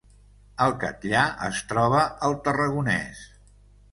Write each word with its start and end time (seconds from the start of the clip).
El 0.67 0.71
Catllar 0.83 1.25
es 1.49 1.59
troba 1.73 2.01
al 2.29 2.35
Tarragonès 2.47 3.21